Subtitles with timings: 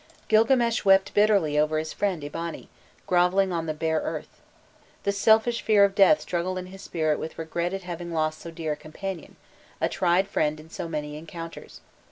[0.29, 2.69] "Gilgames wept bitterly over his friend Eabani,
[3.05, 4.41] grovelling on the bare earth."
[5.03, 8.49] The selfish fear of death struggled in his spirit with regret at having lost so
[8.49, 9.35] dear a companion,
[9.79, 11.81] a tried friend in so many encounters.